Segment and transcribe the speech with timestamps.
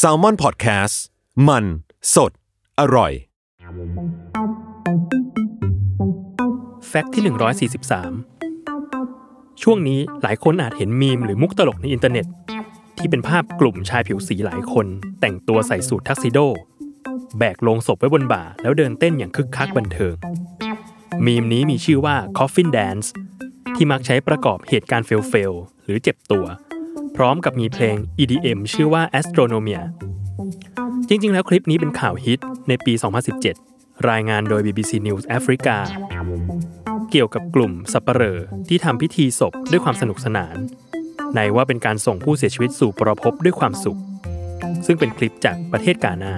[0.00, 0.94] Salmon Podcast
[1.48, 1.64] มัน
[2.14, 2.32] สด
[2.80, 3.12] อร่อย
[6.88, 7.22] fact ที่
[7.88, 12.26] 143 ช่วงนี้หลายคนอาจเห็นมีมหรือมุกตลกในอินเทอร์เน็ต
[12.98, 14.86] ที่เป็นภาพกลุ่มชายผิวสีหลายคน
[15.20, 16.38] แต่งตัวใส่สูททักซิโด
[17.38, 20.14] แบกลงศพไว้บนบ่า แล้วเดินเต้นอย่างคึกคักบันเทิง
[21.24, 23.08] มีมนี้มีชื่อว่า Coffin Dance
[23.74, 26.46] ที่มักใช้ประกอบเหตุการณ์ fail ๆหรือเจ็บตัว
[27.16, 29.80] พร้อมกับมีเพลง EDM ชื่อว่า Astronomia
[31.08, 32.92] จริงๆ แล้วคลิปนี้เป็นข่าวฮิตในปี
[33.50, 35.76] 2017 รายงานโดย BBC News Africa
[37.10, 38.38] เกี่ยวกับกลุ่มสัปเหร่อ
[38.68, 40.56] ที่ทำพิธีศพด้วยความสนุกสนาน
[41.34, 43.98] ในว่าเป็นการส่งผู้เสียชีวิตสู่ปรภพด้วยความสุข
[44.86, 46.34] ซึ่งเป็นคลิปจากประเทศกานา